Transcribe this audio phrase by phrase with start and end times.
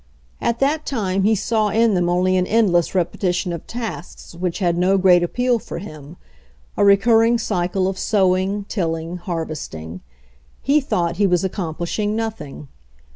[0.41, 4.75] At that time he saw in them only an endless repetition of tasks which had
[4.75, 6.17] no great appeal for him,
[6.75, 10.01] a recurring cycle of sowing, tilling, harvest ing.
[10.63, 12.67] He thought he was accomplishing nothing.